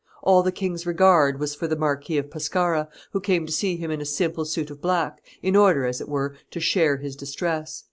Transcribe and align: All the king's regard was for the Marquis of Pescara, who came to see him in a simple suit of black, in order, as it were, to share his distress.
All 0.23 0.41
the 0.41 0.51
king's 0.51 0.87
regard 0.87 1.39
was 1.39 1.53
for 1.53 1.67
the 1.67 1.75
Marquis 1.75 2.17
of 2.17 2.31
Pescara, 2.31 2.89
who 3.11 3.19
came 3.19 3.45
to 3.45 3.51
see 3.51 3.77
him 3.77 3.91
in 3.91 4.01
a 4.01 4.05
simple 4.05 4.45
suit 4.45 4.71
of 4.71 4.81
black, 4.81 5.21
in 5.43 5.55
order, 5.55 5.85
as 5.85 6.01
it 6.01 6.09
were, 6.09 6.35
to 6.49 6.59
share 6.59 6.97
his 6.97 7.15
distress. 7.15 7.79